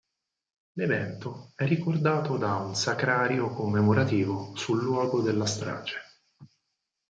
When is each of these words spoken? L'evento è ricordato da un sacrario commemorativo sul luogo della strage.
L'evento 0.79 1.51
è 1.55 1.67
ricordato 1.67 2.35
da 2.35 2.55
un 2.55 2.73
sacrario 2.73 3.53
commemorativo 3.53 4.51
sul 4.55 4.81
luogo 4.81 5.21
della 5.21 5.45
strage. 5.45 5.99